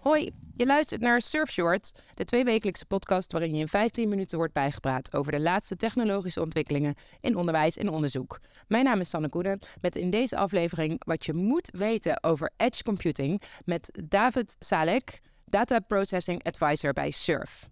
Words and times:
Hoi, 0.00 0.30
je 0.56 0.66
luistert 0.66 1.00
naar 1.00 1.22
Surf 1.22 1.50
Short, 1.50 1.92
de 2.14 2.24
tweewekelijkse 2.24 2.86
podcast 2.86 3.32
waarin 3.32 3.54
je 3.54 3.60
in 3.60 3.68
15 3.68 4.08
minuten 4.08 4.38
wordt 4.38 4.52
bijgepraat 4.52 5.14
over 5.14 5.32
de 5.32 5.40
laatste 5.40 5.76
technologische 5.76 6.40
ontwikkelingen 6.40 6.94
in 7.20 7.36
onderwijs 7.36 7.76
en 7.76 7.88
onderzoek. 7.88 8.40
Mijn 8.68 8.84
naam 8.84 9.00
is 9.00 9.08
Sanne 9.08 9.28
Koenen, 9.28 9.58
met 9.80 9.96
in 9.96 10.10
deze 10.10 10.36
aflevering 10.36 11.04
wat 11.04 11.26
je 11.26 11.32
moet 11.32 11.70
weten 11.72 12.22
over 12.22 12.52
edge 12.56 12.82
computing 12.82 13.42
met 13.64 14.00
David 14.08 14.56
Salek, 14.58 15.20
Data 15.44 15.78
Processing 15.78 16.44
Advisor 16.44 16.92
bij 16.92 17.10
Surf. 17.10 17.68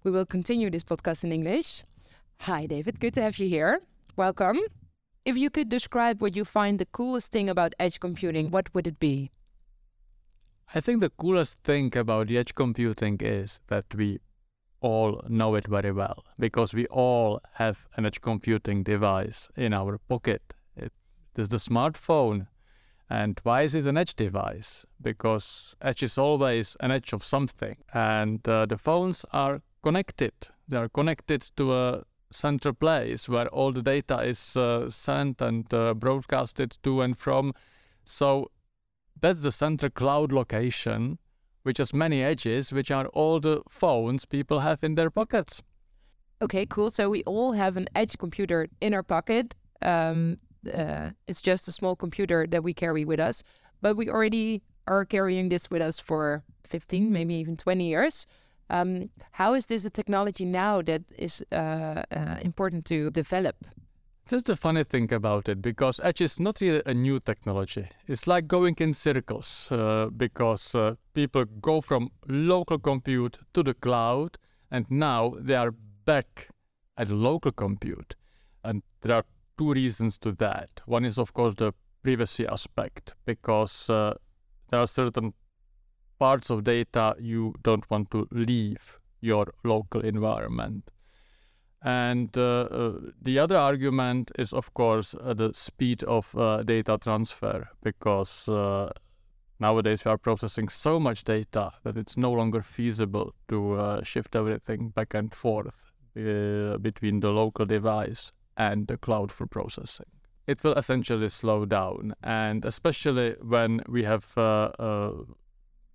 We 0.00 0.10
will 0.10 0.26
continue 0.26 0.70
this 0.70 0.82
podcast 0.82 1.22
in 1.22 1.30
English. 1.30 1.80
Hi 2.44 2.66
David, 2.66 2.94
good 2.98 3.12
to 3.12 3.20
have 3.20 3.44
you 3.44 3.54
here. 3.54 3.82
Welcome. 4.14 4.81
If 5.24 5.36
you 5.36 5.50
could 5.50 5.68
describe 5.68 6.20
what 6.20 6.34
you 6.34 6.44
find 6.44 6.78
the 6.78 6.86
coolest 6.86 7.30
thing 7.30 7.48
about 7.48 7.74
edge 7.78 8.00
computing, 8.00 8.50
what 8.50 8.74
would 8.74 8.88
it 8.88 8.98
be? 8.98 9.30
I 10.74 10.80
think 10.80 11.00
the 11.00 11.10
coolest 11.10 11.58
thing 11.62 11.96
about 11.96 12.30
edge 12.30 12.54
computing 12.56 13.18
is 13.20 13.60
that 13.68 13.84
we 13.94 14.18
all 14.80 15.22
know 15.28 15.54
it 15.54 15.68
very 15.68 15.92
well 15.92 16.24
because 16.40 16.74
we 16.74 16.86
all 16.86 17.40
have 17.54 17.86
an 17.96 18.04
edge 18.04 18.20
computing 18.20 18.82
device 18.82 19.48
in 19.56 19.72
our 19.72 19.98
pocket. 20.08 20.54
It 20.76 20.92
is 21.36 21.50
the 21.50 21.58
smartphone. 21.58 22.48
And 23.08 23.38
why 23.44 23.62
is 23.62 23.76
it 23.76 23.86
an 23.86 23.98
edge 23.98 24.16
device? 24.16 24.84
Because 25.00 25.76
edge 25.80 26.02
is 26.02 26.18
always 26.18 26.76
an 26.80 26.90
edge 26.90 27.12
of 27.12 27.22
something. 27.22 27.76
And 27.94 28.46
uh, 28.48 28.66
the 28.66 28.78
phones 28.78 29.24
are 29.32 29.60
connected. 29.82 30.32
They 30.66 30.78
are 30.78 30.88
connected 30.88 31.42
to 31.56 31.72
a 31.74 32.04
central 32.32 32.74
place 32.74 33.28
where 33.28 33.48
all 33.48 33.72
the 33.72 33.82
data 33.82 34.20
is 34.20 34.56
uh, 34.56 34.90
sent 34.90 35.40
and 35.40 35.72
uh, 35.72 35.94
broadcasted 35.94 36.76
to 36.82 37.00
and 37.00 37.16
from. 37.16 37.52
So 38.04 38.50
that's 39.18 39.42
the 39.42 39.52
central 39.52 39.90
cloud 39.90 40.32
location, 40.32 41.18
which 41.62 41.78
has 41.78 41.94
many 41.94 42.22
edges, 42.22 42.72
which 42.72 42.90
are 42.90 43.06
all 43.08 43.40
the 43.40 43.62
phones 43.68 44.24
people 44.24 44.60
have 44.60 44.82
in 44.82 44.94
their 44.94 45.10
pockets. 45.10 45.62
Okay, 46.42 46.66
cool. 46.66 46.90
So 46.90 47.08
we 47.08 47.22
all 47.22 47.52
have 47.52 47.76
an 47.76 47.86
edge 47.94 48.18
computer 48.18 48.68
in 48.80 48.94
our 48.94 49.04
pocket. 49.04 49.54
Um, 49.80 50.38
uh, 50.72 51.10
it's 51.28 51.40
just 51.40 51.68
a 51.68 51.72
small 51.72 51.94
computer 51.94 52.46
that 52.48 52.62
we 52.64 52.74
carry 52.74 53.04
with 53.04 53.20
us, 53.20 53.42
but 53.80 53.96
we 53.96 54.08
already 54.08 54.62
are 54.86 55.04
carrying 55.04 55.48
this 55.48 55.70
with 55.70 55.82
us 55.82 55.98
for 55.98 56.42
15, 56.64 57.12
maybe 57.12 57.34
even 57.34 57.56
20 57.56 57.86
years. 57.86 58.26
Um, 58.72 59.10
how 59.32 59.54
is 59.54 59.66
this 59.66 59.84
a 59.84 59.90
technology 59.90 60.46
now 60.46 60.80
that 60.82 61.02
is 61.18 61.44
uh, 61.52 61.54
uh, 62.10 62.36
important 62.42 62.86
to 62.86 63.10
develop? 63.10 63.56
That's 64.28 64.44
the 64.44 64.56
funny 64.56 64.84
thing 64.84 65.12
about 65.12 65.48
it 65.48 65.60
because 65.60 66.00
Edge 66.02 66.22
is 66.22 66.40
not 66.40 66.60
really 66.60 66.80
a 66.86 66.94
new 66.94 67.20
technology. 67.20 67.86
It's 68.06 68.26
like 68.26 68.46
going 68.46 68.76
in 68.78 68.94
circles 68.94 69.70
uh, 69.70 70.08
because 70.16 70.74
uh, 70.74 70.94
people 71.12 71.44
go 71.44 71.82
from 71.82 72.10
local 72.28 72.78
compute 72.78 73.38
to 73.52 73.62
the 73.62 73.74
cloud 73.74 74.38
and 74.70 74.90
now 74.90 75.34
they 75.38 75.54
are 75.54 75.74
back 76.06 76.48
at 76.96 77.10
local 77.10 77.52
compute. 77.52 78.14
And 78.64 78.82
there 79.02 79.16
are 79.16 79.24
two 79.58 79.74
reasons 79.74 80.18
to 80.18 80.32
that. 80.32 80.80
One 80.86 81.04
is, 81.04 81.18
of 81.18 81.34
course, 81.34 81.56
the 81.56 81.74
privacy 82.02 82.46
aspect 82.46 83.12
because 83.26 83.90
uh, 83.90 84.14
there 84.70 84.80
are 84.80 84.86
certain 84.86 85.34
parts 86.22 86.50
of 86.50 86.62
data 86.62 87.14
you 87.18 87.54
don't 87.64 87.90
want 87.90 88.10
to 88.10 88.28
leave 88.30 89.00
your 89.20 89.46
local 89.64 90.00
environment. 90.00 90.90
And 91.84 92.30
uh, 92.38 92.42
uh, 92.42 92.92
the 93.20 93.40
other 93.40 93.56
argument 93.56 94.30
is, 94.38 94.52
of 94.52 94.72
course, 94.72 95.16
uh, 95.20 95.34
the 95.34 95.52
speed 95.52 96.04
of 96.04 96.34
uh, 96.36 96.62
data 96.62 96.96
transfer, 96.98 97.68
because 97.82 98.48
uh, 98.48 98.90
nowadays 99.58 100.04
we 100.04 100.12
are 100.12 100.18
processing 100.18 100.68
so 100.68 101.00
much 101.00 101.24
data 101.24 101.72
that 101.82 101.96
it's 101.96 102.16
no 102.16 102.30
longer 102.30 102.62
feasible 102.62 103.34
to 103.48 103.74
uh, 103.74 104.02
shift 104.04 104.36
everything 104.36 104.90
back 104.90 105.14
and 105.14 105.34
forth 105.34 105.90
between 106.14 107.20
the 107.20 107.30
local 107.30 107.66
device 107.66 108.32
and 108.56 108.86
the 108.86 108.98
cloud 108.98 109.32
for 109.32 109.46
processing. 109.46 110.10
It 110.46 110.62
will 110.62 110.74
essentially 110.74 111.28
slow 111.30 111.64
down, 111.66 112.14
and 112.22 112.64
especially 112.64 113.34
when 113.40 113.80
we 113.88 114.04
have 114.04 114.24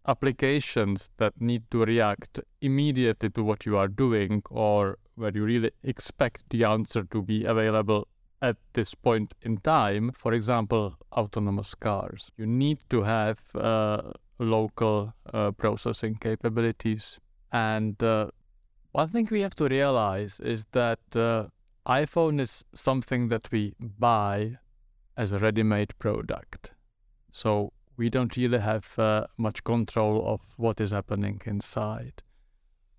applications 0.07 1.09
that 1.17 1.39
need 1.39 1.69
to 1.71 1.83
react 1.83 2.39
immediately 2.61 3.29
to 3.29 3.43
what 3.43 3.65
you 3.65 3.77
are 3.77 3.87
doing 3.87 4.41
or 4.49 4.97
where 5.15 5.31
you 5.33 5.43
really 5.43 5.71
expect 5.83 6.43
the 6.49 6.63
answer 6.63 7.03
to 7.03 7.21
be 7.21 7.43
available 7.43 8.07
at 8.41 8.57
this 8.73 8.93
point 8.93 9.33
in 9.41 9.57
time, 9.57 10.11
for 10.11 10.33
example, 10.33 10.95
autonomous 11.11 11.73
cars, 11.73 12.31
you 12.37 12.45
need 12.45 12.77
to 12.89 13.03
have 13.03 13.41
uh, 13.55 14.01
local 14.39 15.13
uh, 15.33 15.51
processing 15.51 16.15
capabilities. 16.15 17.19
And 17.51 18.01
uh, 18.03 18.27
one 18.91 19.09
thing 19.09 19.27
we 19.31 19.41
have 19.41 19.55
to 19.55 19.67
realize 19.67 20.39
is 20.39 20.65
that 20.73 20.99
uh, 21.15 21.47
iPhone 21.87 22.39
is 22.39 22.63
something 22.73 23.29
that 23.29 23.51
we 23.51 23.73
buy 23.79 24.57
as 25.15 25.31
a 25.31 25.39
ready 25.39 25.63
made 25.63 25.97
product. 25.97 26.71
So 27.31 27.73
we 27.97 28.09
don't 28.09 28.37
really 28.37 28.59
have 28.59 28.97
uh, 28.99 29.25
much 29.37 29.63
control 29.63 30.23
of 30.25 30.41
what 30.57 30.79
is 30.79 30.91
happening 30.91 31.41
inside. 31.45 32.23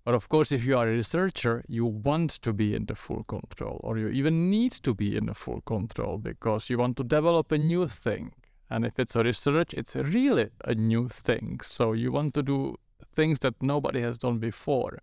But 0.05 0.15
of 0.15 0.27
course, 0.27 0.51
if 0.51 0.65
you 0.65 0.77
are 0.77 0.87
a 0.87 0.91
researcher, 0.91 1.63
you 1.67 1.85
want 1.85 2.31
to 2.41 2.53
be 2.53 2.75
in 2.75 2.85
the 2.85 2.95
full 2.95 3.23
control, 3.23 3.79
or 3.83 3.97
you 3.97 4.09
even 4.09 4.49
need 4.49 4.71
to 4.71 4.93
be 4.93 5.15
in 5.15 5.27
the 5.27 5.33
full 5.33 5.61
control 5.61 6.17
because 6.17 6.69
you 6.69 6.77
want 6.77 6.97
to 6.97 7.03
develop 7.03 7.51
a 7.51 7.57
new 7.57 7.87
thing. 7.87 8.33
And 8.69 8.85
if 8.85 8.99
it's 8.99 9.15
a 9.15 9.23
research, 9.23 9.73
it's 9.73 9.95
really 9.95 10.49
a 10.65 10.75
new 10.75 11.09
thing. 11.09 11.59
So 11.63 11.93
you 11.93 12.11
want 12.11 12.33
to 12.35 12.43
do 12.43 12.75
things 13.15 13.39
that 13.39 13.61
nobody 13.61 14.01
has 14.01 14.17
done 14.17 14.37
before. 14.39 14.99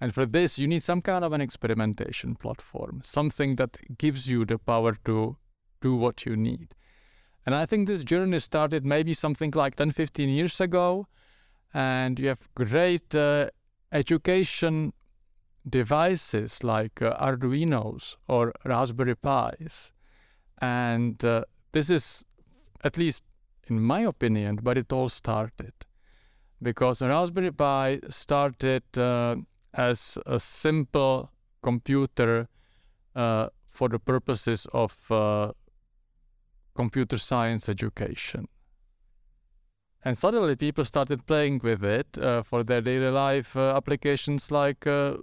And 0.00 0.12
for 0.12 0.26
this, 0.26 0.58
you 0.58 0.66
need 0.66 0.82
some 0.82 1.02
kind 1.02 1.24
of 1.24 1.32
an 1.32 1.40
experimentation 1.40 2.34
platform, 2.34 3.00
something 3.04 3.56
that 3.56 3.78
gives 3.98 4.28
you 4.28 4.44
the 4.44 4.58
power 4.58 4.96
to 5.04 5.36
do 5.80 5.94
what 5.94 6.26
you 6.26 6.36
need. 6.36 6.74
And 7.46 7.54
I 7.54 7.66
think 7.66 7.86
this 7.86 8.02
journey 8.04 8.38
started 8.38 8.86
maybe 8.86 9.12
something 9.12 9.50
like 9.54 9.76
10, 9.76 9.92
15 9.92 10.28
years 10.28 10.60
ago. 10.60 11.06
And 11.72 12.18
you 12.18 12.28
have 12.28 12.48
great 12.54 13.14
uh, 13.14 13.50
education 13.92 14.92
devices 15.68 16.62
like 16.62 17.02
uh, 17.02 17.16
Arduinos 17.16 18.16
or 18.28 18.52
Raspberry 18.64 19.16
Pis. 19.16 19.92
And 20.58 21.22
uh, 21.24 21.44
this 21.72 21.90
is, 21.90 22.24
at 22.82 22.96
least 22.96 23.24
in 23.68 23.80
my 23.80 24.00
opinion, 24.00 24.58
where 24.62 24.78
it 24.78 24.92
all 24.92 25.08
started. 25.08 25.72
Because 26.62 27.02
Raspberry 27.02 27.52
Pi 27.52 28.00
started 28.08 28.84
uh, 28.96 29.36
as 29.74 30.16
a 30.24 30.38
simple 30.40 31.30
computer 31.62 32.48
uh, 33.14 33.48
for 33.66 33.88
the 33.88 33.98
purposes 33.98 34.66
of 34.72 35.10
uh, 35.10 35.52
computer 36.74 37.18
science 37.18 37.68
education. 37.68 38.48
And 40.04 40.18
suddenly 40.18 40.54
people 40.56 40.84
started 40.84 41.26
playing 41.26 41.60
with 41.62 41.82
it 41.82 42.18
uh, 42.18 42.42
for 42.42 42.62
their 42.62 42.82
daily 42.82 43.10
life 43.10 43.56
uh, 43.56 43.74
applications 43.74 44.50
like 44.50 44.86
uh, 44.86 45.14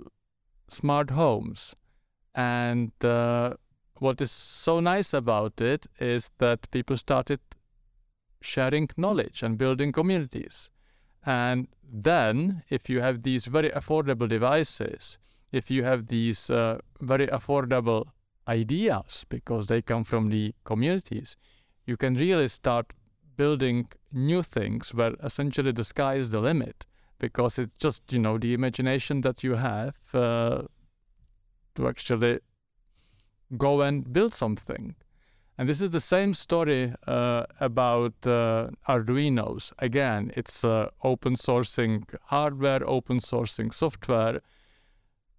smart 0.68 1.12
homes. 1.12 1.76
And 2.34 2.92
uh, 3.04 3.54
what 3.96 4.20
is 4.22 4.32
so 4.32 4.80
nice 4.80 5.14
about 5.14 5.62
it 5.62 5.86
is 6.00 6.32
that 6.40 6.72
people 6.72 6.98
started 6.98 7.40
sharing 8.42 8.90
knowledge 8.98 9.44
and 9.44 9.58
building 9.58 9.92
communities. 9.92 10.72
And 11.24 11.68
then, 11.94 12.64
if 12.70 12.90
you 12.90 13.02
have 13.02 13.22
these 13.22 13.46
very 13.46 13.70
affordable 13.70 14.28
devices, 14.28 15.20
if 15.52 15.70
you 15.70 15.84
have 15.84 16.08
these 16.08 16.50
uh, 16.50 16.80
very 17.00 17.28
affordable 17.28 18.08
ideas 18.48 19.26
because 19.30 19.68
they 19.68 19.82
come 19.82 20.04
from 20.04 20.30
the 20.30 20.54
communities, 20.64 21.38
you 21.86 21.98
can 21.98 22.16
really 22.16 22.48
start 22.48 22.94
building 23.38 23.88
new 24.12 24.42
things 24.42 24.94
where 24.94 25.14
essentially 25.24 25.72
the 25.72 25.84
sky 25.84 26.16
is 26.16 26.30
the 26.30 26.40
limit 26.40 26.86
because 27.20 27.58
it's 27.60 27.76
just 27.76 28.12
you 28.12 28.20
know 28.20 28.38
the 28.38 28.54
imagination 28.54 29.22
that 29.22 29.44
you 29.44 29.56
have 29.56 29.96
uh, 30.14 30.64
to 31.76 31.88
actually 31.88 32.40
go 33.58 33.82
and 33.82 34.12
build 34.12 34.34
something. 34.34 34.96
And 35.58 35.70
this 35.70 35.82
is 35.82 35.92
the 35.92 36.00
same 36.00 36.34
story 36.34 36.94
uh, 37.08 37.44
about 37.60 38.14
uh, 38.26 38.70
arduinos. 38.88 39.72
Again 39.80 40.32
it's 40.36 40.66
uh, 40.66 40.90
open 41.04 41.36
sourcing 41.36 42.04
hardware 42.26 42.88
open 42.88 43.20
sourcing 43.20 43.74
software 43.74 44.42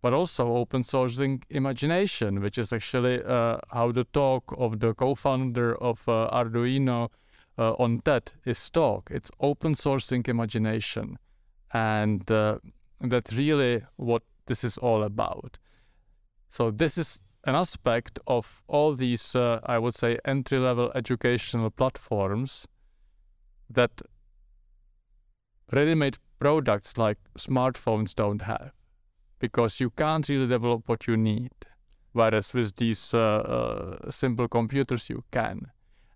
but 0.02 0.12
also 0.12 0.56
open 0.56 0.82
sourcing 0.82 1.42
imagination 1.48 2.42
which 2.42 2.58
is 2.58 2.72
actually 2.72 3.22
uh, 3.22 3.56
how 3.70 3.90
the 3.92 4.04
talk 4.04 4.52
of 4.58 4.80
the 4.80 4.92
co-founder 4.94 5.76
of 5.76 6.06
uh, 6.08 6.28
arduino 6.32 7.08
uh, 7.58 7.72
on 7.74 8.02
is 8.44 8.70
talk. 8.70 9.10
It's 9.10 9.30
open 9.40 9.74
sourcing 9.74 10.26
imagination. 10.28 11.18
And 11.72 12.30
uh, 12.30 12.58
that's 13.00 13.32
really 13.32 13.82
what 13.96 14.22
this 14.46 14.64
is 14.64 14.78
all 14.78 15.02
about. 15.02 15.58
So, 16.48 16.70
this 16.70 16.98
is 16.98 17.22
an 17.44 17.54
aspect 17.54 18.18
of 18.26 18.62
all 18.68 18.94
these, 18.94 19.34
uh, 19.34 19.60
I 19.64 19.78
would 19.78 19.94
say, 19.94 20.18
entry 20.24 20.58
level 20.58 20.92
educational 20.94 21.70
platforms 21.70 22.66
that 23.70 24.02
ready 25.72 25.94
made 25.94 26.18
products 26.38 26.98
like 26.98 27.18
smartphones 27.38 28.14
don't 28.14 28.42
have 28.42 28.72
because 29.42 29.80
you 29.80 29.90
can't 29.90 30.28
really 30.28 30.46
develop 30.46 30.88
what 30.88 31.08
you 31.08 31.16
need. 31.16 31.50
Whereas 32.12 32.54
with 32.54 32.76
these 32.76 33.12
uh, 33.12 33.18
uh, 33.18 34.10
simple 34.10 34.46
computers, 34.46 35.10
you 35.10 35.24
can. 35.32 35.72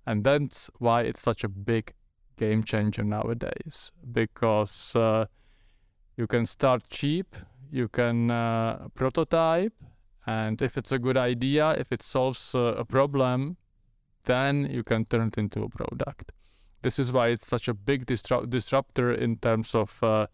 And 0.06 0.22
that's 0.22 0.70
why 0.78 1.02
it's 1.02 1.20
such 1.20 1.42
a 1.42 1.48
big 1.48 1.92
game 2.36 2.62
changer 2.62 3.02
nowadays 3.02 3.90
because 4.12 4.94
uh, 4.94 5.26
you 6.16 6.28
can 6.28 6.46
start 6.46 6.88
cheap, 6.88 7.34
you 7.70 7.88
can 7.88 8.30
uh, 8.30 8.86
prototype, 8.94 9.72
and 10.26 10.62
if 10.62 10.78
it's 10.78 10.92
a 10.92 10.98
good 10.98 11.16
idea, 11.16 11.72
if 11.72 11.90
it 11.90 12.02
solves 12.02 12.54
uh, 12.54 12.74
a 12.78 12.84
problem, 12.84 13.56
then 14.24 14.68
you 14.70 14.84
can 14.84 15.04
turn 15.04 15.28
it 15.28 15.38
into 15.38 15.64
a 15.64 15.68
product. 15.68 16.30
This 16.82 17.00
is 17.00 17.10
why 17.10 17.28
it's 17.28 17.48
such 17.48 17.66
a 17.66 17.74
big 17.74 18.06
disrupt- 18.06 18.50
disruptor 18.50 19.12
in 19.12 19.38
terms 19.38 19.74
of, 19.74 20.00
uh, 20.02 20.26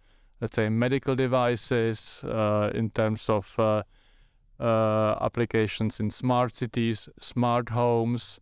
let's 0.42 0.56
say, 0.56 0.68
medical 0.68 1.14
devices, 1.14 2.24
uh, 2.24 2.68
in 2.74 2.90
terms 2.90 3.30
of 3.30 3.54
uh, 3.60 3.84
uh, 4.58 5.16
applications 5.20 6.00
in 6.00 6.10
smart 6.10 6.52
cities, 6.52 7.08
smart 7.20 7.68
homes. 7.68 8.40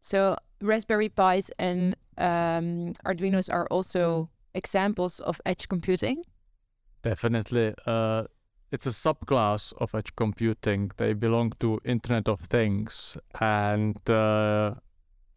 So 0.00 0.36
Raspberry 0.60 1.08
Pis 1.08 1.48
and 1.60 1.94
um, 2.18 2.92
Arduinos 3.06 3.48
are 3.52 3.68
also 3.70 4.30
examples 4.52 5.20
of 5.20 5.40
edge 5.46 5.68
computing. 5.68 6.24
Definitely. 7.02 7.74
Uh, 7.86 8.24
it's 8.72 8.86
a 8.86 8.90
subclass 8.90 9.72
of 9.78 9.94
edge 9.94 10.16
computing. 10.16 10.90
They 10.96 11.12
belong 11.12 11.52
to 11.60 11.78
Internet 11.84 12.28
of 12.28 12.40
Things. 12.40 13.16
And 13.40 13.96
uh, 14.10 14.74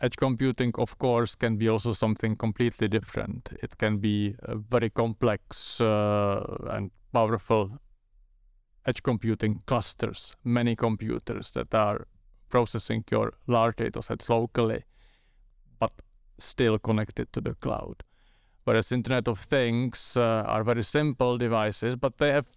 edge 0.01 0.17
computing, 0.17 0.73
of 0.77 0.97
course, 0.97 1.35
can 1.35 1.57
be 1.57 1.69
also 1.69 1.93
something 1.93 2.35
completely 2.35 2.87
different. 2.87 3.49
It 3.63 3.77
can 3.77 3.97
be 3.97 4.35
a 4.43 4.55
very 4.55 4.89
complex 4.89 5.79
uh, 5.81 6.43
and 6.69 6.91
powerful 7.13 7.79
edge 8.85 9.01
computing 9.03 9.61
clusters, 9.65 10.35
many 10.43 10.75
computers 10.75 11.51
that 11.51 11.73
are 11.73 12.07
processing 12.49 13.03
your 13.09 13.33
large 13.47 13.77
data 13.77 14.01
sets 14.01 14.29
locally, 14.29 14.83
but 15.79 15.91
still 16.37 16.77
connected 16.77 17.31
to 17.33 17.41
the 17.41 17.55
cloud. 17.55 18.03
Whereas 18.65 18.91
Internet 18.91 19.27
of 19.27 19.39
Things 19.39 20.17
uh, 20.17 20.43
are 20.47 20.63
very 20.63 20.83
simple 20.83 21.37
devices, 21.37 21.95
but 21.95 22.17
they 22.17 22.31
have 22.31 22.47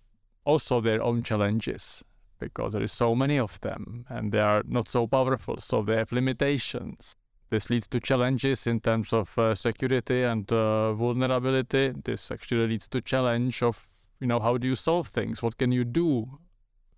also 0.44 0.80
their 0.80 1.02
own 1.02 1.22
challenges 1.22 2.04
because 2.38 2.72
there 2.72 2.82
is 2.82 2.92
so 2.92 3.14
many 3.14 3.38
of 3.38 3.60
them 3.60 4.06
and 4.08 4.32
they 4.32 4.40
are 4.40 4.62
not 4.66 4.88
so 4.88 5.06
powerful, 5.06 5.58
so 5.58 5.82
they 5.82 5.96
have 5.96 6.12
limitations. 6.12 7.16
This 7.50 7.70
leads 7.70 7.88
to 7.88 8.00
challenges 8.00 8.66
in 8.66 8.80
terms 8.80 9.12
of 9.12 9.38
uh, 9.38 9.54
security 9.54 10.22
and 10.22 10.50
uh, 10.52 10.92
vulnerability. 10.92 11.92
This 12.04 12.30
actually 12.30 12.66
leads 12.66 12.88
to 12.88 13.00
challenge 13.00 13.62
of 13.62 13.86
you 14.20 14.26
know 14.26 14.40
how 14.40 14.58
do 14.58 14.66
you 14.66 14.74
solve 14.74 15.08
things? 15.08 15.42
What 15.42 15.58
can 15.58 15.72
you 15.72 15.84
do 15.84 16.38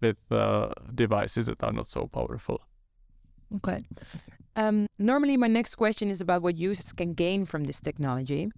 with 0.00 0.18
uh, 0.30 0.70
devices 0.94 1.46
that 1.46 1.62
are 1.62 1.72
not 1.72 1.86
so 1.86 2.06
powerful? 2.06 2.60
Okay. 3.56 3.84
Um, 4.56 4.86
normally, 4.98 5.36
my 5.36 5.46
next 5.46 5.74
question 5.74 6.10
is 6.10 6.20
about 6.20 6.42
what 6.42 6.56
users 6.56 6.92
can 6.92 7.14
gain 7.14 7.44
from 7.44 7.64
this 7.64 7.80
technology, 7.80 8.50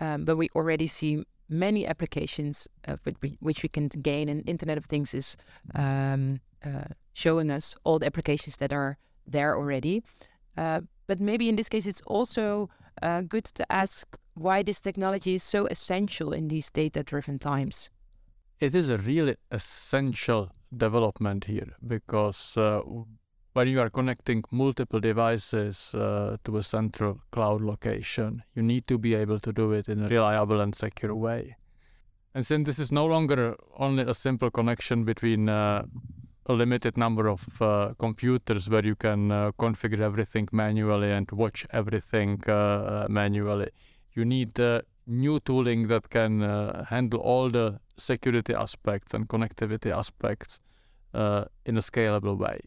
um, 0.00 0.24
but 0.24 0.36
we 0.36 0.48
already 0.54 0.86
see 0.86 1.24
many 1.48 1.86
applications 1.86 2.68
of 2.84 3.00
which 3.40 3.62
we 3.62 3.68
can 3.68 3.88
gain, 3.88 4.28
and 4.28 4.48
Internet 4.48 4.78
of 4.78 4.84
Things 4.84 5.14
is 5.14 5.36
um, 5.74 6.40
uh, 6.64 6.88
showing 7.12 7.50
us 7.50 7.76
all 7.84 7.98
the 7.98 8.06
applications 8.06 8.56
that 8.58 8.72
are 8.72 8.98
there 9.26 9.56
already. 9.56 10.02
Uh, 10.56 10.82
but 11.08 11.18
maybe 11.18 11.48
in 11.48 11.56
this 11.56 11.68
case, 11.68 11.86
it's 11.86 12.02
also 12.06 12.70
uh, 13.02 13.22
good 13.22 13.46
to 13.46 13.72
ask 13.72 14.16
why 14.34 14.62
this 14.62 14.80
technology 14.80 15.34
is 15.34 15.42
so 15.42 15.66
essential 15.66 16.32
in 16.32 16.46
these 16.48 16.70
data-driven 16.70 17.38
times. 17.40 17.90
It 18.60 18.74
is 18.74 18.90
a 18.90 18.98
really 18.98 19.36
essential 19.50 20.50
development 20.76 21.44
here 21.44 21.74
because 21.86 22.56
uh, 22.56 22.82
when 23.54 23.68
you 23.68 23.80
are 23.80 23.90
connecting 23.90 24.44
multiple 24.50 25.00
devices 25.00 25.94
uh, 25.94 26.36
to 26.44 26.58
a 26.58 26.62
central 26.62 27.20
cloud 27.32 27.62
location, 27.62 28.42
you 28.54 28.62
need 28.62 28.86
to 28.86 28.98
be 28.98 29.14
able 29.14 29.40
to 29.40 29.52
do 29.52 29.72
it 29.72 29.88
in 29.88 30.04
a 30.04 30.08
reliable 30.08 30.60
and 30.60 30.74
secure 30.74 31.14
way. 31.14 31.56
And 32.34 32.46
since 32.46 32.66
this 32.66 32.78
is 32.78 32.92
no 32.92 33.06
longer 33.06 33.56
only 33.76 34.02
a 34.02 34.14
simple 34.14 34.50
connection 34.50 35.04
between 35.04 35.48
uh, 35.48 35.84
a 36.48 36.52
limited 36.54 36.96
number 36.96 37.28
of 37.28 37.42
uh, 37.60 37.92
computers 37.98 38.70
where 38.70 38.84
you 38.84 38.96
can 38.96 39.30
uh, 39.30 39.52
configure 39.58 40.00
everything 40.00 40.48
manually 40.50 41.12
and 41.12 41.30
watch 41.30 41.66
everything 41.70 42.42
uh, 42.48 43.06
manually, 43.08 43.70
you 44.14 44.24
need 44.24 44.58
new 45.06 45.38
tooling 45.40 45.88
that 45.88 46.08
can 46.10 46.40
handle 46.88 47.20
all 47.20 47.48
the 47.48 47.78
security 47.96 48.54
aspects 48.54 49.14
and 49.14 49.28
connectivity 49.28 49.90
aspects 49.90 50.60
in 51.14 51.76
a 51.76 51.80
scalable 51.80 52.36
way. 52.36 52.60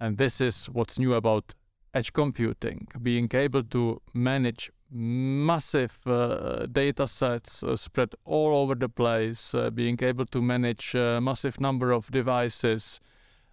And 0.00 0.16
this 0.16 0.40
is 0.40 0.66
what's 0.66 0.98
new 0.98 1.14
about 1.14 1.54
edge 1.94 2.12
computing, 2.12 2.88
being 3.02 3.28
able 3.34 3.62
to 3.64 4.00
manage 4.14 4.70
massive 4.90 5.98
uh, 6.06 6.66
data 6.66 7.06
sets 7.06 7.62
uh, 7.62 7.76
spread 7.76 8.14
all 8.24 8.54
over 8.54 8.74
the 8.74 8.88
place, 8.88 9.54
uh, 9.54 9.70
being 9.70 9.98
able 10.02 10.26
to 10.26 10.42
manage 10.42 10.94
a 10.94 11.16
uh, 11.16 11.20
massive 11.20 11.60
number 11.60 11.92
of 11.92 12.10
devices 12.10 13.00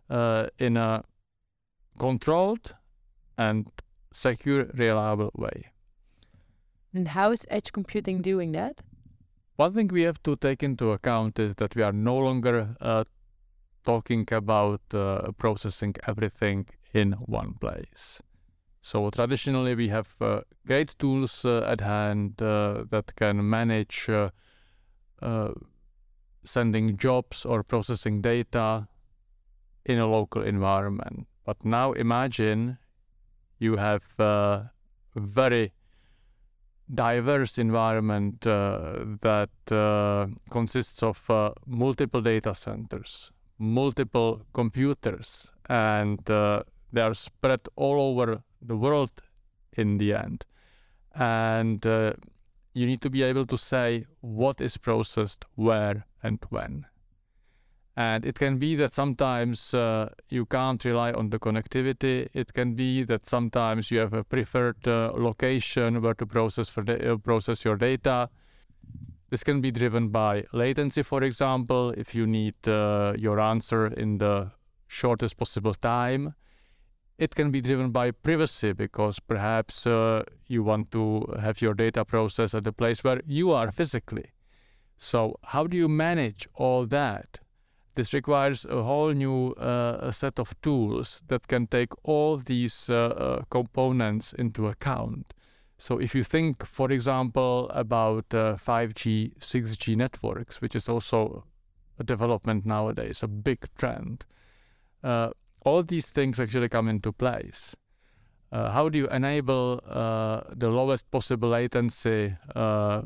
uh, 0.09 0.47
in 0.57 0.77
a 0.77 1.03
controlled 1.99 2.75
and 3.37 3.67
secure, 4.11 4.65
reliable 4.73 5.31
way. 5.35 5.67
And 6.93 7.09
how 7.09 7.31
is 7.31 7.45
edge 7.49 7.71
computing 7.71 8.21
doing 8.21 8.53
that? 8.53 8.81
One 9.57 9.73
thing 9.73 9.87
we 9.87 10.03
have 10.03 10.21
to 10.23 10.35
take 10.35 10.63
into 10.63 10.91
account 10.91 11.39
is 11.39 11.55
that 11.55 11.75
we 11.75 11.83
are 11.83 11.91
no 11.91 12.15
longer 12.15 12.75
uh, 12.79 13.03
talking 13.85 14.27
about 14.31 14.81
uh, 14.93 15.31
processing 15.37 15.95
everything 16.07 16.67
in 16.93 17.13
one 17.13 17.53
place. 17.53 18.21
So 18.87 19.09
traditionally, 19.09 19.75
we 19.75 19.89
have 19.89 20.15
uh, 20.21 20.39
great 20.65 20.95
tools 20.97 21.43
uh, 21.43 21.59
at 21.67 21.81
hand 21.81 22.41
uh, 22.41 22.85
that 22.89 23.13
can 23.17 23.49
manage 23.49 24.07
uh, 24.07 24.29
uh, 25.21 25.51
sending 26.45 26.95
jobs 26.95 27.45
or 27.45 27.63
processing 27.63 28.21
data 28.21 28.87
in 29.83 29.99
a 29.99 30.07
local 30.07 30.41
environment. 30.41 31.27
But 31.43 31.65
now 31.65 31.91
imagine 31.91 32.77
you 33.59 33.75
have 33.75 34.05
a 34.19 34.71
very 35.17 35.73
diverse 36.93 37.57
environment 37.57 38.39
that 38.39 39.49
consists 40.49 41.03
of 41.03 41.29
multiple 41.65 42.21
data 42.21 42.55
centers 42.55 43.31
multiple 43.59 44.45
computers 44.53 45.51
and 45.67 46.29
uh, 46.29 46.61
they 46.93 47.01
are 47.01 47.13
spread 47.13 47.59
all 47.75 47.99
over 47.99 48.43
the 48.61 48.75
world 48.75 49.11
in 49.73 49.97
the 49.97 50.13
end. 50.13 50.45
And 51.15 51.85
uh, 51.85 52.13
you 52.73 52.85
need 52.85 53.01
to 53.01 53.09
be 53.09 53.23
able 53.23 53.45
to 53.45 53.57
say 53.57 54.05
what 54.21 54.61
is 54.61 54.77
processed 54.77 55.45
where 55.55 56.05
and 56.21 56.39
when. 56.49 56.85
And 57.95 58.23
it 58.25 58.37
can 58.37 58.59
be 58.59 58.75
that 58.75 58.93
sometimes 58.93 59.73
uh, 59.73 60.09
you 60.29 60.45
can't 60.45 60.85
rely 60.85 61.11
on 61.11 61.31
the 61.31 61.39
connectivity. 61.39 62.29
It 62.31 62.53
can 62.53 62.75
be 62.75 63.03
that 63.05 63.25
sometimes 63.25 63.89
you 63.89 63.97
have 63.97 64.13
a 64.13 64.23
preferred 64.23 64.87
uh, 64.87 65.11
location 65.15 65.99
where 66.03 66.13
to 66.13 66.27
process 66.27 66.69
for 66.69 66.83
uh, 66.87 67.17
process 67.17 67.65
your 67.65 67.75
data. 67.75 68.29
This 69.29 69.43
can 69.43 69.61
be 69.61 69.71
driven 69.71 70.09
by 70.09 70.45
latency, 70.53 71.01
for 71.01 71.23
example, 71.23 71.89
if 71.97 72.13
you 72.13 72.27
need 72.27 72.55
uh, 72.67 73.13
your 73.17 73.39
answer 73.39 73.87
in 73.87 74.19
the 74.19 74.51
shortest 74.87 75.35
possible 75.37 75.73
time. 75.73 76.35
It 77.17 77.33
can 77.33 77.51
be 77.51 77.61
driven 77.61 77.91
by 77.91 78.11
privacy 78.11 78.73
because 78.73 79.19
perhaps 79.19 79.87
uh, 79.87 80.23
you 80.47 80.63
want 80.63 80.91
to 80.91 81.25
have 81.39 81.61
your 81.61 81.73
data 81.73 82.05
processed 82.05 82.53
at 82.53 82.63
the 82.63 82.71
place 82.71 83.03
where 83.03 83.21
you 83.25 83.51
are 83.51 83.71
physically. 83.71 84.31
So, 84.97 85.39
how 85.43 85.65
do 85.67 85.75
you 85.75 85.87
manage 85.87 86.47
all 86.53 86.85
that? 86.87 87.39
This 87.95 88.13
requires 88.13 88.63
a 88.65 88.83
whole 88.83 89.11
new 89.11 89.53
uh, 89.53 90.11
set 90.11 90.37
of 90.37 90.53
tools 90.61 91.23
that 91.29 91.47
can 91.47 91.65
take 91.65 91.89
all 92.03 92.37
these 92.37 92.87
uh, 92.91 92.95
uh, 92.95 93.41
components 93.49 94.33
into 94.33 94.67
account. 94.67 95.33
So 95.79 95.99
if 95.99 96.13
you 96.13 96.23
think, 96.23 96.63
for 96.63 96.91
example, 96.91 97.69
about 97.69 98.25
uh, 98.33 98.55
5G, 98.55 99.39
6G 99.39 99.95
networks, 99.95 100.61
which 100.61 100.75
is 100.75 100.87
also 100.87 101.45
a 101.97 102.03
development 102.03 102.67
nowadays, 102.67 103.23
a 103.23 103.27
big 103.27 103.65
trend, 103.77 104.27
uh, 105.03 105.31
all 105.67 105.83
these 105.83 106.05
things 106.05 106.39
actually 106.39 106.69
come 106.69 106.87
into 106.87 107.11
place. 107.11 107.75
Uh, 108.51 108.71
how 108.71 108.87
do 108.87 108.97
you 108.97 109.07
enable 109.09 109.81
uh, 109.85 110.41
the 110.55 110.69
lowest 110.69 111.11
possible 111.11 111.49
latency 111.49 112.33
uh, 112.55 113.01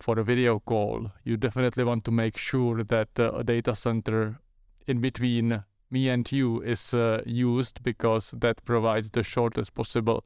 for 0.00 0.18
a 0.20 0.24
video 0.24 0.60
call? 0.60 1.10
You 1.24 1.36
definitely 1.36 1.82
want 1.82 2.04
to 2.04 2.12
make 2.12 2.38
sure 2.38 2.84
that 2.84 3.08
uh, 3.18 3.32
a 3.32 3.42
data 3.42 3.74
center 3.74 4.38
in 4.86 5.00
between 5.00 5.64
me 5.90 6.08
and 6.08 6.30
you 6.30 6.62
is 6.62 6.94
uh, 6.94 7.22
used 7.26 7.82
because 7.82 8.32
that 8.38 8.64
provides 8.64 9.10
the 9.10 9.24
shortest 9.24 9.74
possible 9.74 10.24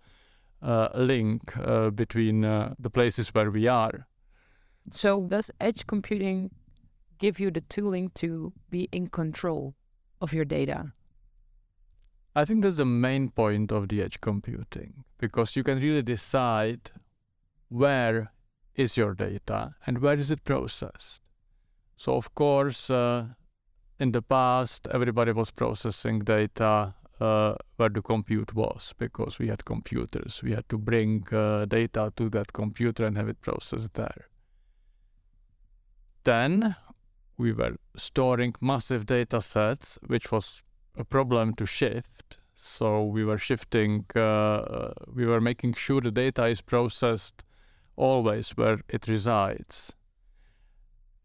uh, 0.60 0.88
link 0.94 1.54
between 1.94 2.42
the 2.42 2.90
places 2.92 3.28
where 3.28 3.50
we 3.50 3.66
are. 3.68 4.06
So, 4.90 5.26
does 5.26 5.50
edge 5.60 5.86
computing 5.86 6.50
give 7.18 7.40
you 7.40 7.50
the 7.50 7.60
tooling 7.60 8.10
to 8.14 8.52
be 8.70 8.88
in 8.92 9.06
control 9.06 9.74
of 10.20 10.32
your 10.32 10.44
data? 10.44 10.92
I 12.34 12.44
think 12.44 12.62
that's 12.62 12.76
the 12.76 12.84
main 12.84 13.30
point 13.30 13.72
of 13.72 13.88
the 13.88 14.02
edge 14.02 14.20
computing 14.20 15.04
because 15.18 15.56
you 15.56 15.62
can 15.62 15.80
really 15.80 16.02
decide 16.02 16.92
where 17.68 18.32
is 18.74 18.96
your 18.96 19.14
data 19.14 19.74
and 19.86 19.98
where 19.98 20.18
is 20.18 20.30
it 20.30 20.44
processed. 20.44 21.22
So, 21.96 22.14
of 22.14 22.34
course, 22.34 22.90
uh, 22.90 23.26
in 23.98 24.12
the 24.12 24.22
past, 24.22 24.86
everybody 24.92 25.32
was 25.32 25.50
processing 25.50 26.20
data 26.20 26.94
uh, 27.20 27.54
where 27.76 27.88
the 27.88 28.02
compute 28.02 28.54
was 28.54 28.94
because 28.96 29.40
we 29.40 29.48
had 29.48 29.64
computers. 29.64 30.40
We 30.42 30.52
had 30.52 30.68
to 30.68 30.78
bring 30.78 31.26
uh, 31.32 31.64
data 31.64 32.12
to 32.16 32.30
that 32.30 32.52
computer 32.52 33.04
and 33.04 33.16
have 33.16 33.28
it 33.28 33.40
processed 33.40 33.94
there. 33.94 34.28
Then 36.22 36.76
we 37.36 37.52
were 37.52 37.76
storing 37.96 38.54
massive 38.60 39.06
data 39.06 39.40
sets, 39.40 39.98
which 40.06 40.30
was 40.30 40.62
a 40.98 41.04
problem 41.04 41.54
to 41.54 41.64
shift. 41.64 42.38
So 42.54 43.04
we 43.04 43.24
were 43.24 43.38
shifting, 43.38 44.04
uh, 44.16 44.92
we 45.14 45.24
were 45.24 45.40
making 45.40 45.74
sure 45.74 46.00
the 46.00 46.10
data 46.10 46.46
is 46.46 46.60
processed 46.60 47.44
always 47.96 48.50
where 48.50 48.80
it 48.88 49.06
resides. 49.08 49.94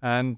And 0.01 0.37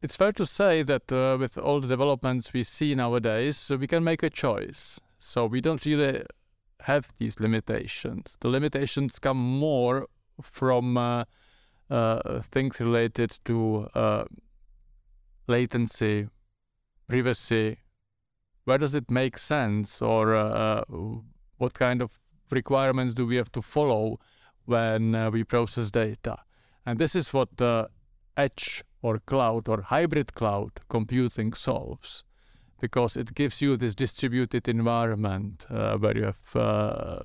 it's 0.00 0.16
fair 0.16 0.32
to 0.32 0.46
say 0.46 0.82
that 0.82 1.12
uh, 1.12 1.36
with 1.38 1.58
all 1.58 1.80
the 1.80 1.88
developments 1.88 2.52
we 2.52 2.62
see 2.62 2.94
nowadays, 2.94 3.70
uh, 3.70 3.76
we 3.76 3.86
can 3.86 4.02
make 4.02 4.22
a 4.22 4.30
choice. 4.30 4.98
So 5.18 5.46
we 5.46 5.60
don't 5.60 5.84
really 5.84 6.24
have 6.80 7.12
these 7.18 7.38
limitations. 7.38 8.36
The 8.40 8.48
limitations 8.48 9.18
come 9.18 9.36
more 9.36 10.06
from 10.40 10.96
uh, 10.96 11.24
uh 11.90 12.40
things 12.40 12.80
related 12.80 13.38
to 13.44 13.88
uh, 13.94 14.24
latency, 15.46 16.28
privacy. 17.12 17.78
Where 18.64 18.78
does 18.78 18.94
it 18.94 19.10
make 19.10 19.36
sense, 19.38 20.00
or 20.00 20.34
uh, 20.34 20.82
what 21.58 21.74
kind 21.74 22.00
of 22.00 22.10
requirements 22.50 23.14
do 23.14 23.26
we 23.26 23.36
have 23.36 23.52
to 23.52 23.62
follow 23.62 24.18
when 24.64 25.30
we 25.32 25.44
process 25.44 25.90
data? 25.90 26.36
And 26.86 26.98
this 26.98 27.14
is 27.14 27.32
what 27.32 27.56
the 27.56 27.88
edge 28.36 28.84
or 29.02 29.18
cloud 29.18 29.68
or 29.68 29.82
hybrid 29.82 30.34
cloud 30.34 30.70
computing 30.88 31.52
solves 31.52 32.24
because 32.80 33.16
it 33.16 33.34
gives 33.34 33.62
you 33.62 33.76
this 33.76 33.94
distributed 33.94 34.68
environment 34.68 35.66
uh, 35.70 35.96
where 35.98 36.16
you 36.16 36.24
have 36.24 36.56
uh, 36.56 37.20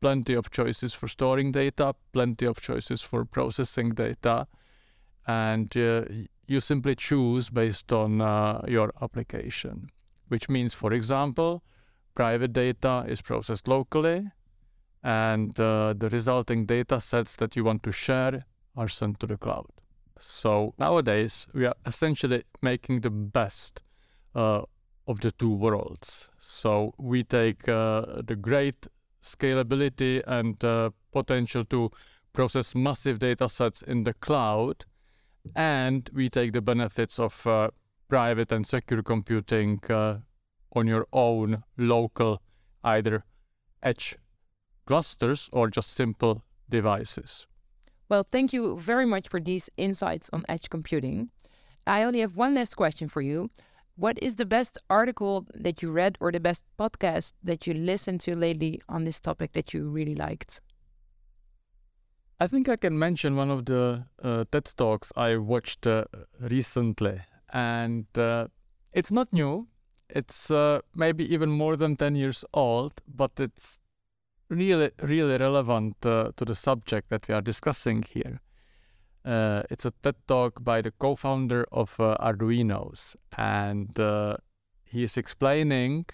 plenty 0.00 0.34
of 0.34 0.50
choices 0.50 0.92
for 0.92 1.08
storing 1.08 1.52
data, 1.52 1.94
plenty 2.12 2.46
of 2.46 2.60
choices 2.60 3.00
for 3.00 3.24
processing 3.24 3.90
data, 3.94 4.46
and 5.26 5.74
uh, 5.76 6.04
you 6.46 6.60
simply 6.60 6.94
choose 6.94 7.50
based 7.50 7.92
on 7.92 8.20
uh, 8.20 8.62
your 8.68 8.92
application. 9.00 9.88
Which 10.28 10.48
means, 10.48 10.72
for 10.74 10.92
example, 10.92 11.62
private 12.14 12.52
data 12.52 13.04
is 13.06 13.20
processed 13.20 13.68
locally, 13.68 14.30
and 15.02 15.58
uh, 15.58 15.94
the 15.96 16.08
resulting 16.08 16.66
data 16.66 17.00
sets 17.00 17.36
that 17.36 17.56
you 17.56 17.64
want 17.64 17.82
to 17.82 17.92
share 17.92 18.44
are 18.76 18.88
sent 18.88 19.20
to 19.20 19.26
the 19.26 19.36
cloud. 19.36 19.66
So 20.18 20.74
nowadays, 20.78 21.46
we 21.52 21.66
are 21.66 21.74
essentially 21.84 22.44
making 22.62 23.00
the 23.00 23.10
best 23.10 23.82
uh, 24.34 24.62
of 25.06 25.20
the 25.20 25.32
two 25.32 25.50
worlds. 25.50 26.30
So 26.38 26.94
we 26.98 27.24
take 27.24 27.68
uh, 27.68 28.22
the 28.24 28.36
great 28.36 28.86
scalability 29.20 30.22
and 30.26 30.62
uh, 30.64 30.90
potential 31.12 31.64
to 31.66 31.90
process 32.32 32.74
massive 32.74 33.18
data 33.18 33.48
sets 33.48 33.82
in 33.82 34.04
the 34.04 34.14
cloud, 34.14 34.84
and 35.54 36.10
we 36.12 36.28
take 36.28 36.52
the 36.52 36.62
benefits 36.62 37.18
of 37.18 37.46
uh, 37.46 37.70
private 38.08 38.52
and 38.52 38.66
secure 38.66 39.02
computing 39.02 39.80
uh, 39.88 40.18
on 40.74 40.86
your 40.86 41.06
own 41.12 41.62
local, 41.76 42.42
either 42.84 43.24
edge 43.82 44.16
clusters 44.86 45.48
or 45.52 45.68
just 45.68 45.92
simple 45.92 46.42
devices. 46.68 47.46
Well, 48.08 48.26
thank 48.30 48.52
you 48.52 48.76
very 48.76 49.06
much 49.06 49.28
for 49.28 49.40
these 49.40 49.70
insights 49.76 50.28
on 50.32 50.44
edge 50.48 50.68
computing. 50.68 51.30
I 51.86 52.02
only 52.02 52.20
have 52.20 52.36
one 52.36 52.54
last 52.54 52.74
question 52.74 53.08
for 53.08 53.22
you. 53.22 53.50
What 53.96 54.18
is 54.22 54.36
the 54.36 54.46
best 54.46 54.78
article 54.88 55.46
that 55.54 55.82
you 55.82 55.90
read 55.90 56.16
or 56.20 56.32
the 56.32 56.40
best 56.40 56.64
podcast 56.78 57.34
that 57.42 57.66
you 57.66 57.74
listened 57.74 58.20
to 58.22 58.36
lately 58.36 58.80
on 58.88 59.04
this 59.04 59.20
topic 59.20 59.52
that 59.52 59.74
you 59.74 59.88
really 59.88 60.14
liked? 60.14 60.60
I 62.42 62.48
think 62.48 62.68
I 62.68 62.74
can 62.74 62.98
mention 62.98 63.36
one 63.36 63.52
of 63.52 63.66
the 63.66 64.04
uh, 64.20 64.44
TED 64.50 64.64
Talks 64.76 65.12
I 65.14 65.36
watched 65.36 65.86
uh, 65.86 66.06
recently. 66.40 67.20
And 67.52 68.06
uh, 68.18 68.48
it's 68.92 69.12
not 69.12 69.32
new, 69.32 69.68
it's 70.08 70.50
uh, 70.50 70.80
maybe 70.92 71.32
even 71.32 71.50
more 71.50 71.76
than 71.76 71.94
10 71.94 72.16
years 72.16 72.44
old, 72.52 72.94
but 73.06 73.38
it's 73.38 73.78
really, 74.48 74.90
really 75.00 75.36
relevant 75.36 76.04
uh, 76.04 76.32
to 76.36 76.44
the 76.44 76.56
subject 76.56 77.10
that 77.10 77.28
we 77.28 77.34
are 77.34 77.40
discussing 77.40 78.02
here. 78.02 78.40
Uh, 79.24 79.62
it's 79.70 79.84
a 79.84 79.92
TED 80.02 80.16
talk 80.26 80.64
by 80.64 80.82
the 80.82 80.90
co 80.90 81.14
founder 81.14 81.64
of 81.70 81.96
Arduinos, 81.96 83.14
and 83.38 83.96
he 84.82 85.04
is 85.04 85.16
explaining 85.16 86.06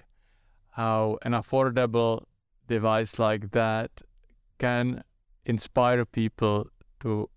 how 0.72 1.16
an 1.22 1.32
affordable 1.32 2.24
device 2.66 3.18
like 3.18 3.52
that 3.52 4.02
can 4.58 5.02
inspire 5.48 6.04
people 6.04 6.68
to 7.00 7.28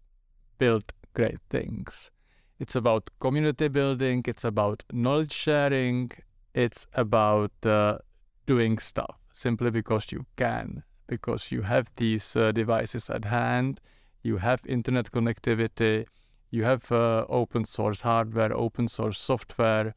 build 0.59 0.93
great 1.15 1.39
things. 1.49 2.11
It's 2.59 2.75
about 2.75 3.09
community 3.19 3.67
building, 3.67 4.23
it's 4.27 4.43
about 4.43 4.83
knowledge 4.93 5.33
sharing, 5.33 6.11
it's 6.53 6.85
about 6.93 7.51
uh, 7.65 7.97
doing 8.45 8.77
stuff 8.77 9.17
simply 9.33 9.71
because 9.71 10.11
you 10.11 10.25
can 10.37 10.83
because 11.07 11.51
you 11.51 11.61
have 11.63 11.91
these 11.97 12.37
uh, 12.37 12.53
devices 12.53 13.09
at 13.09 13.25
hand, 13.25 13.81
you 14.23 14.37
have 14.37 14.61
internet 14.65 15.11
connectivity, 15.11 16.05
you 16.51 16.63
have 16.63 16.89
uh, 16.89 17.25
open 17.27 17.65
source 17.65 18.01
hardware, 18.01 18.53
open 18.55 18.87
source 18.87 19.19
software, 19.19 19.93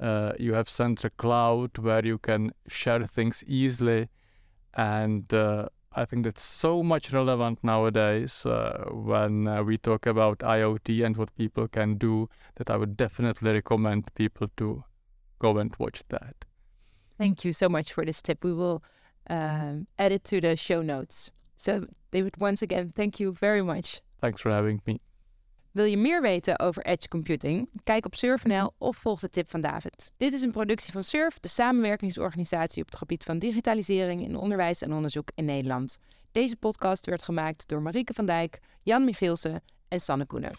uh, 0.00 0.32
you 0.38 0.54
have 0.54 0.68
central 0.68 1.12
cloud 1.18 1.76
where 1.78 2.04
you 2.04 2.18
can 2.18 2.52
share 2.68 3.06
things 3.06 3.44
easily. 3.46 4.08
And 4.72 5.32
uh, 5.32 5.68
I 5.98 6.04
think 6.04 6.24
that's 6.24 6.42
so 6.42 6.82
much 6.82 7.10
relevant 7.10 7.64
nowadays 7.64 8.44
uh, 8.44 8.84
when 8.92 9.48
uh, 9.48 9.62
we 9.62 9.78
talk 9.78 10.04
about 10.04 10.40
IoT 10.40 11.04
and 11.04 11.16
what 11.16 11.34
people 11.36 11.66
can 11.68 11.94
do 11.96 12.28
that 12.56 12.68
I 12.68 12.76
would 12.76 12.98
definitely 12.98 13.52
recommend 13.52 14.14
people 14.14 14.48
to 14.58 14.84
go 15.38 15.56
and 15.56 15.74
watch 15.78 16.02
that. 16.10 16.44
Thank 17.16 17.46
you 17.46 17.54
so 17.54 17.70
much 17.70 17.94
for 17.94 18.04
this 18.04 18.20
tip. 18.20 18.44
We 18.44 18.52
will 18.52 18.84
um, 19.30 19.86
it 19.98 20.22
to 20.24 20.40
the 20.42 20.54
show 20.54 20.82
notes. 20.82 21.30
So, 21.56 21.86
David, 22.10 22.34
once 22.38 22.60
again, 22.60 22.92
thank 22.94 23.18
you 23.18 23.32
very 23.32 23.62
much. 23.62 24.02
Thanks 24.20 24.42
for 24.42 24.50
having 24.50 24.82
me. 24.86 25.00
Wil 25.76 25.84
je 25.84 25.96
meer 25.96 26.22
weten 26.22 26.58
over 26.58 26.84
edge 26.84 27.08
computing? 27.08 27.68
Kijk 27.84 28.06
op 28.06 28.14
Surf.nl 28.14 28.72
of 28.78 28.96
volg 28.96 29.20
de 29.20 29.28
tip 29.28 29.50
van 29.50 29.60
David. 29.60 30.10
Dit 30.16 30.32
is 30.32 30.42
een 30.42 30.50
productie 30.50 30.92
van 30.92 31.02
Surf, 31.02 31.38
de 31.40 31.48
samenwerkingsorganisatie 31.48 32.82
op 32.82 32.88
het 32.88 32.96
gebied 32.96 33.24
van 33.24 33.38
digitalisering 33.38 34.22
in 34.22 34.36
onderwijs 34.36 34.82
en 34.82 34.92
onderzoek 34.92 35.28
in 35.34 35.44
Nederland. 35.44 35.98
Deze 36.32 36.56
podcast 36.56 37.06
werd 37.06 37.22
gemaakt 37.22 37.68
door 37.68 37.82
Marieke 37.82 38.14
van 38.14 38.26
Dijk, 38.26 38.58
Jan 38.82 39.04
Michielsen 39.04 39.62
en 39.88 40.00
Sanne 40.00 40.26
Koenen. 40.26 40.52